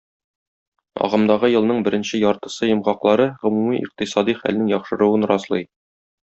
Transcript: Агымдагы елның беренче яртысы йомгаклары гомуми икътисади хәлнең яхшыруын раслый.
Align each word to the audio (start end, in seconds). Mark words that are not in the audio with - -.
Агымдагы 1.07 1.51
елның 1.55 1.83
беренче 1.87 2.21
яртысы 2.21 2.69
йомгаклары 2.71 3.29
гомуми 3.45 3.83
икътисади 3.85 4.37
хәлнең 4.41 4.73
яхшыруын 4.77 5.29
раслый. 5.35 5.69